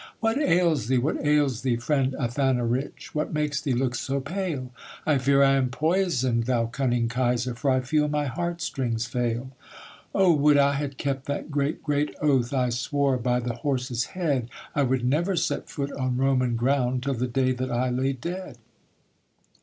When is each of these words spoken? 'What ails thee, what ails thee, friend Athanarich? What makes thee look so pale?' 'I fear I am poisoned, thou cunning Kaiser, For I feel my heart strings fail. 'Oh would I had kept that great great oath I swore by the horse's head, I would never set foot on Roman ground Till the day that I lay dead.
'What 0.19 0.39
ails 0.39 0.87
thee, 0.87 0.97
what 0.97 1.23
ails 1.23 1.61
thee, 1.61 1.75
friend 1.75 2.15
Athanarich? 2.19 3.13
What 3.13 3.31
makes 3.31 3.61
thee 3.61 3.73
look 3.75 3.93
so 3.93 4.19
pale?' 4.19 4.71
'I 5.05 5.17
fear 5.19 5.43
I 5.43 5.57
am 5.57 5.69
poisoned, 5.69 6.45
thou 6.45 6.65
cunning 6.65 7.07
Kaiser, 7.07 7.53
For 7.53 7.69
I 7.69 7.81
feel 7.81 8.07
my 8.07 8.25
heart 8.25 8.61
strings 8.63 9.05
fail. 9.05 9.51
'Oh 10.15 10.33
would 10.33 10.57
I 10.57 10.73
had 10.73 10.97
kept 10.97 11.25
that 11.27 11.51
great 11.51 11.83
great 11.83 12.15
oath 12.19 12.51
I 12.51 12.69
swore 12.69 13.17
by 13.17 13.39
the 13.41 13.53
horse's 13.57 14.05
head, 14.17 14.49
I 14.73 14.81
would 14.81 15.05
never 15.05 15.35
set 15.35 15.69
foot 15.69 15.91
on 15.91 16.17
Roman 16.17 16.55
ground 16.55 17.03
Till 17.03 17.13
the 17.13 17.27
day 17.27 17.51
that 17.51 17.69
I 17.69 17.91
lay 17.91 18.13
dead. 18.13 18.57